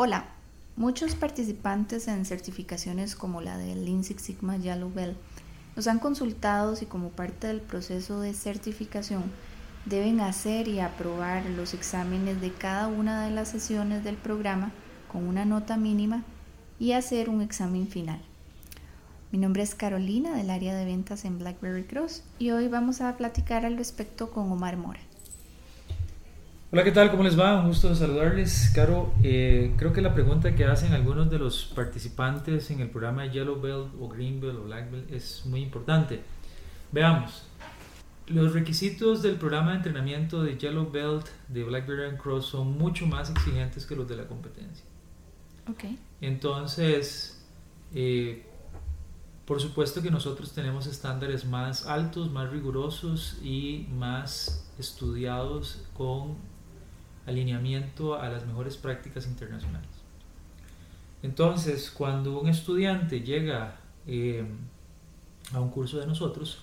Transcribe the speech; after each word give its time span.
Hola, 0.00 0.26
muchos 0.76 1.16
participantes 1.16 2.06
en 2.06 2.24
certificaciones 2.24 3.16
como 3.16 3.40
la 3.40 3.58
del 3.58 3.84
Lean 3.84 4.04
Sigma 4.04 4.56
Yellow 4.56 4.92
Belt 4.94 5.16
nos 5.74 5.88
han 5.88 5.98
consultado 5.98 6.76
si 6.76 6.86
como 6.86 7.08
parte 7.08 7.48
del 7.48 7.60
proceso 7.60 8.20
de 8.20 8.32
certificación 8.32 9.24
deben 9.86 10.20
hacer 10.20 10.68
y 10.68 10.78
aprobar 10.78 11.44
los 11.46 11.74
exámenes 11.74 12.40
de 12.40 12.52
cada 12.52 12.86
una 12.86 13.24
de 13.24 13.32
las 13.32 13.48
sesiones 13.48 14.04
del 14.04 14.14
programa 14.14 14.70
con 15.10 15.26
una 15.26 15.44
nota 15.44 15.76
mínima 15.76 16.22
y 16.78 16.92
hacer 16.92 17.28
un 17.28 17.40
examen 17.40 17.88
final. 17.88 18.20
Mi 19.32 19.38
nombre 19.38 19.64
es 19.64 19.74
Carolina 19.74 20.32
del 20.36 20.50
área 20.50 20.76
de 20.76 20.84
ventas 20.84 21.24
en 21.24 21.40
BlackBerry 21.40 21.82
Cross 21.82 22.22
y 22.38 22.52
hoy 22.52 22.68
vamos 22.68 23.00
a 23.00 23.16
platicar 23.16 23.66
al 23.66 23.76
respecto 23.76 24.30
con 24.30 24.52
Omar 24.52 24.76
Mora. 24.76 25.07
Hola, 26.70 26.84
¿qué 26.84 26.92
tal? 26.92 27.10
¿Cómo 27.10 27.22
les 27.22 27.38
va? 27.38 27.60
Un 27.60 27.68
gusto 27.68 27.94
saludarles. 27.94 28.70
Caro, 28.74 29.14
eh, 29.22 29.72
creo 29.78 29.94
que 29.94 30.02
la 30.02 30.12
pregunta 30.12 30.54
que 30.54 30.66
hacen 30.66 30.92
algunos 30.92 31.30
de 31.30 31.38
los 31.38 31.64
participantes 31.64 32.70
en 32.70 32.80
el 32.80 32.90
programa 32.90 33.24
Yellow 33.24 33.58
Belt 33.58 33.94
o 33.98 34.06
Green 34.06 34.38
Belt 34.38 34.58
o 34.58 34.64
Black 34.64 34.90
Belt 34.90 35.10
es 35.10 35.46
muy 35.46 35.62
importante. 35.62 36.20
Veamos. 36.92 37.44
Los 38.26 38.52
requisitos 38.52 39.22
del 39.22 39.36
programa 39.36 39.70
de 39.70 39.76
entrenamiento 39.78 40.42
de 40.42 40.58
Yellow 40.58 40.90
Belt 40.90 41.28
de 41.48 41.64
Blackberry 41.64 42.10
and 42.10 42.18
Cross 42.18 42.48
son 42.48 42.76
mucho 42.76 43.06
más 43.06 43.30
exigentes 43.30 43.86
que 43.86 43.96
los 43.96 44.06
de 44.06 44.16
la 44.16 44.26
competencia. 44.26 44.84
Ok. 45.70 45.84
Entonces, 46.20 47.42
eh, 47.94 48.44
por 49.46 49.62
supuesto 49.62 50.02
que 50.02 50.10
nosotros 50.10 50.52
tenemos 50.52 50.86
estándares 50.86 51.46
más 51.46 51.86
altos, 51.86 52.30
más 52.30 52.50
rigurosos 52.50 53.38
y 53.42 53.86
más 53.90 54.70
estudiados 54.78 55.82
con 55.94 56.36
alineamiento 57.28 58.18
a 58.20 58.28
las 58.28 58.46
mejores 58.46 58.76
prácticas 58.76 59.26
internacionales. 59.26 59.88
Entonces, 61.22 61.90
cuando 61.90 62.40
un 62.40 62.48
estudiante 62.48 63.20
llega 63.20 63.80
eh, 64.06 64.44
a 65.52 65.60
un 65.60 65.70
curso 65.70 65.98
de 65.98 66.06
nosotros, 66.06 66.62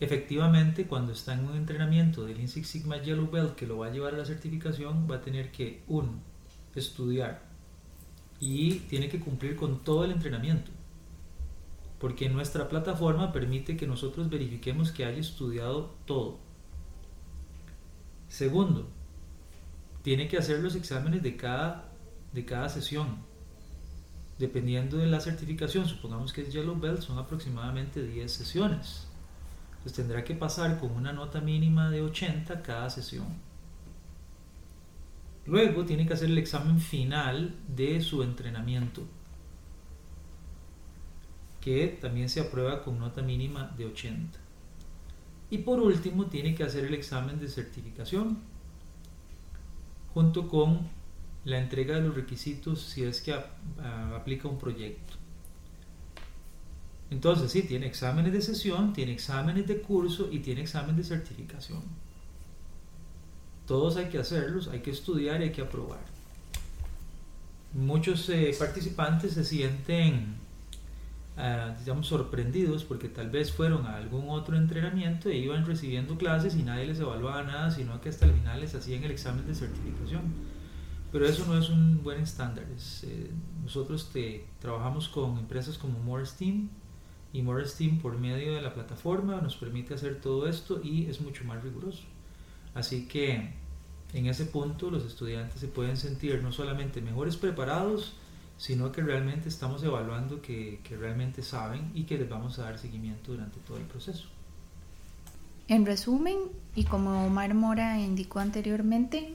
efectivamente 0.00 0.86
cuando 0.86 1.12
está 1.12 1.34
en 1.34 1.44
un 1.46 1.56
entrenamiento 1.56 2.24
del 2.24 2.46
Six 2.48 2.68
Sigma 2.68 2.98
Yellow 2.98 3.30
Belt 3.30 3.54
que 3.56 3.66
lo 3.66 3.78
va 3.78 3.88
a 3.88 3.90
llevar 3.90 4.14
a 4.14 4.18
la 4.18 4.24
certificación, 4.24 5.08
va 5.10 5.16
a 5.16 5.20
tener 5.20 5.50
que, 5.50 5.82
uno, 5.88 6.12
estudiar 6.74 7.42
y 8.40 8.74
tiene 8.88 9.08
que 9.08 9.18
cumplir 9.18 9.56
con 9.56 9.82
todo 9.82 10.04
el 10.04 10.12
entrenamiento. 10.12 10.70
Porque 11.98 12.28
nuestra 12.28 12.68
plataforma 12.68 13.32
permite 13.32 13.76
que 13.76 13.88
nosotros 13.88 14.30
verifiquemos 14.30 14.92
que 14.92 15.04
haya 15.04 15.18
estudiado 15.18 15.96
todo. 16.06 16.38
Segundo, 18.28 18.88
tiene 20.02 20.28
que 20.28 20.38
hacer 20.38 20.60
los 20.60 20.74
exámenes 20.74 21.22
de 21.22 21.36
cada, 21.36 21.92
de 22.32 22.44
cada 22.44 22.68
sesión. 22.68 23.18
Dependiendo 24.38 24.98
de 24.98 25.06
la 25.06 25.20
certificación, 25.20 25.88
supongamos 25.88 26.32
que 26.32 26.42
es 26.42 26.52
Yellow 26.52 26.78
Belt, 26.78 27.00
son 27.00 27.18
aproximadamente 27.18 28.02
10 28.02 28.30
sesiones. 28.30 29.08
Entonces 29.78 29.94
tendrá 29.94 30.24
que 30.24 30.34
pasar 30.34 30.78
con 30.78 30.92
una 30.92 31.12
nota 31.12 31.40
mínima 31.40 31.90
de 31.90 32.02
80 32.02 32.62
cada 32.62 32.88
sesión. 32.90 33.26
Luego 35.46 35.84
tiene 35.84 36.06
que 36.06 36.12
hacer 36.12 36.28
el 36.28 36.38
examen 36.38 36.78
final 36.78 37.56
de 37.74 38.00
su 38.02 38.22
entrenamiento, 38.22 39.02
que 41.60 41.98
también 42.00 42.28
se 42.28 42.40
aprueba 42.40 42.82
con 42.82 42.98
nota 42.98 43.22
mínima 43.22 43.74
de 43.76 43.86
80. 43.86 44.38
Y 45.50 45.58
por 45.58 45.80
último 45.80 46.26
tiene 46.26 46.54
que 46.54 46.64
hacer 46.64 46.84
el 46.84 46.92
examen 46.92 47.40
de 47.40 47.48
certificación, 47.48 48.38
con 50.48 50.88
la 51.44 51.58
entrega 51.58 51.94
de 51.94 52.02
los 52.02 52.14
requisitos 52.14 52.82
si 52.82 53.04
es 53.04 53.20
que 53.20 53.34
aplica 54.14 54.48
un 54.48 54.58
proyecto. 54.58 55.14
Entonces, 57.10 57.52
sí, 57.52 57.62
tiene 57.62 57.86
exámenes 57.86 58.32
de 58.32 58.42
sesión, 58.42 58.92
tiene 58.92 59.12
exámenes 59.12 59.66
de 59.66 59.80
curso 59.80 60.28
y 60.30 60.40
tiene 60.40 60.60
examen 60.60 60.96
de 60.96 61.04
certificación. 61.04 61.82
Todos 63.66 63.96
hay 63.96 64.06
que 64.06 64.18
hacerlos, 64.18 64.68
hay 64.68 64.80
que 64.80 64.90
estudiar 64.90 65.40
y 65.40 65.44
hay 65.44 65.52
que 65.52 65.62
aprobar. 65.62 66.00
Muchos 67.74 68.28
eh, 68.28 68.54
participantes 68.58 69.34
se 69.34 69.44
sienten 69.44 70.36
Ah, 71.40 71.72
digamos, 71.78 72.08
sorprendidos 72.08 72.82
porque 72.82 73.08
tal 73.08 73.30
vez 73.30 73.52
fueron 73.52 73.86
a 73.86 73.96
algún 73.96 74.28
otro 74.28 74.56
entrenamiento 74.56 75.28
e 75.28 75.36
iban 75.36 75.64
recibiendo 75.64 76.18
clases 76.18 76.56
y 76.56 76.64
nadie 76.64 76.86
les 76.86 76.98
evaluaba 76.98 77.44
nada, 77.44 77.70
sino 77.70 78.00
que 78.00 78.08
hasta 78.08 78.26
el 78.26 78.32
final 78.32 78.60
les 78.60 78.74
hacían 78.74 79.04
el 79.04 79.12
examen 79.12 79.46
de 79.46 79.54
certificación. 79.54 80.22
Pero 81.12 81.28
eso 81.28 81.46
no 81.46 81.56
es 81.56 81.70
un 81.70 82.02
buen 82.02 82.20
estándar. 82.20 82.66
Eh, 83.04 83.30
nosotros 83.62 84.10
te, 84.12 84.46
trabajamos 84.58 85.08
con 85.08 85.38
empresas 85.38 85.78
como 85.78 86.00
Morris 86.00 86.32
Team 86.32 86.70
y 87.32 87.42
Morris 87.42 87.74
Team 87.76 87.98
por 87.98 88.18
medio 88.18 88.54
de 88.54 88.60
la 88.60 88.74
plataforma 88.74 89.40
nos 89.40 89.54
permite 89.54 89.94
hacer 89.94 90.20
todo 90.20 90.48
esto 90.48 90.80
y 90.82 91.06
es 91.06 91.20
mucho 91.20 91.44
más 91.44 91.62
riguroso. 91.62 92.02
Así 92.74 93.06
que 93.06 93.52
en 94.12 94.26
ese 94.26 94.44
punto 94.46 94.90
los 94.90 95.04
estudiantes 95.04 95.60
se 95.60 95.68
pueden 95.68 95.96
sentir 95.96 96.42
no 96.42 96.50
solamente 96.50 97.00
mejores 97.00 97.36
preparados, 97.36 98.14
sino 98.58 98.92
que 98.92 99.02
realmente 99.02 99.48
estamos 99.48 99.82
evaluando 99.82 100.42
que, 100.42 100.80
que, 100.82 100.96
realmente 100.96 101.42
saben 101.42 101.90
y 101.94 102.04
que 102.04 102.18
les 102.18 102.28
vamos 102.28 102.58
a 102.58 102.64
dar 102.64 102.78
seguimiento 102.78 103.32
durante 103.32 103.58
todo 103.60 103.78
el 103.78 103.84
proceso. 103.84 104.26
En 105.68 105.86
resumen, 105.86 106.36
y 106.74 106.84
como 106.84 107.26
Omar 107.26 107.54
Mora 107.54 107.98
indicó 107.98 108.40
anteriormente, 108.40 109.34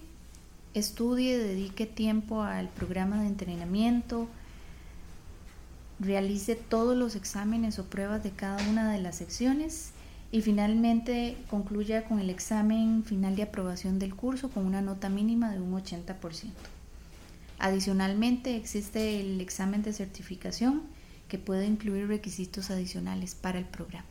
estudie, 0.73 1.37
dedique 1.37 1.85
tiempo 1.85 2.43
al 2.43 2.67
programa 2.69 3.21
de 3.21 3.27
entrenamiento, 3.27 4.27
realice 5.99 6.55
todos 6.55 6.97
los 6.97 7.15
exámenes 7.15 7.79
o 7.79 7.85
pruebas 7.85 8.23
de 8.23 8.31
cada 8.31 8.67
una 8.69 8.91
de 8.91 9.01
las 9.01 9.15
secciones 9.15 9.91
y 10.31 10.41
finalmente 10.41 11.37
concluya 11.49 12.05
con 12.05 12.19
el 12.19 12.29
examen 12.29 13.03
final 13.03 13.35
de 13.35 13.43
aprobación 13.43 13.99
del 13.99 14.15
curso 14.15 14.49
con 14.49 14.65
una 14.65 14.81
nota 14.81 15.07
mínima 15.07 15.51
de 15.51 15.61
un 15.61 15.71
80%. 15.71 16.49
Adicionalmente, 17.59 18.55
existe 18.55 19.19
el 19.19 19.39
examen 19.41 19.83
de 19.83 19.93
certificación 19.93 20.83
que 21.27 21.37
puede 21.37 21.65
incluir 21.65 22.07
requisitos 22.07 22.69
adicionales 22.69 23.35
para 23.35 23.59
el 23.59 23.65
programa. 23.65 24.07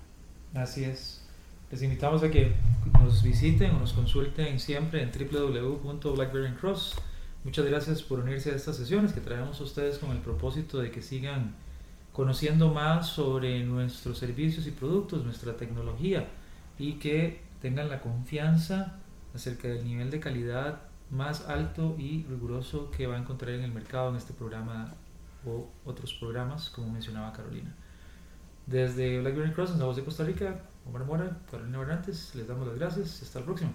Así 0.54 0.84
es. 0.84 1.22
Les 1.70 1.82
invitamos 1.82 2.22
a 2.22 2.30
que 2.30 2.52
nos 2.92 3.22
visiten 3.22 3.70
o 3.74 3.80
nos 3.80 3.92
consulten 3.92 4.60
siempre 4.60 5.02
en 5.02 5.10
www.blackberrycross. 5.10 6.96
Muchas 7.44 7.64
gracias 7.64 8.02
por 8.02 8.20
unirse 8.20 8.50
a 8.50 8.56
estas 8.56 8.76
sesiones 8.76 9.12
que 9.12 9.20
traemos 9.20 9.60
a 9.60 9.64
ustedes 9.64 9.98
con 9.98 10.10
el 10.10 10.18
propósito 10.18 10.78
de 10.78 10.90
que 10.90 11.00
sigan 11.00 11.54
conociendo 12.12 12.72
más 12.72 13.08
sobre 13.08 13.64
nuestros 13.64 14.18
servicios 14.18 14.66
y 14.66 14.70
productos, 14.70 15.24
nuestra 15.24 15.56
tecnología 15.56 16.28
y 16.78 16.94
que 16.94 17.40
tengan 17.62 17.88
la 17.88 18.00
confianza 18.00 18.98
acerca 19.34 19.68
del 19.68 19.84
nivel 19.84 20.10
de 20.10 20.20
calidad 20.20 20.82
más 21.12 21.46
alto 21.46 21.94
y 21.98 22.24
riguroso 22.24 22.90
que 22.90 23.06
va 23.06 23.16
a 23.16 23.18
encontrar 23.18 23.52
en 23.52 23.62
el 23.62 23.72
mercado 23.72 24.08
en 24.08 24.16
este 24.16 24.32
programa 24.32 24.94
o 25.46 25.68
otros 25.84 26.14
programas, 26.14 26.70
como 26.70 26.90
mencionaba 26.90 27.32
Carolina. 27.32 27.74
Desde 28.66 29.20
Blackberry 29.20 29.52
Cross, 29.52 29.72
en 29.72 29.78
la 29.78 29.84
voz 29.84 29.96
de 29.96 30.04
Costa 30.04 30.24
Rica, 30.24 30.62
Omar 30.88 31.04
Mora, 31.04 31.38
Carolina 31.50 31.78
Barrantes, 31.78 32.34
les 32.34 32.48
damos 32.48 32.66
las 32.66 32.76
gracias. 32.76 33.22
Hasta 33.22 33.40
el 33.40 33.44
próximo. 33.44 33.72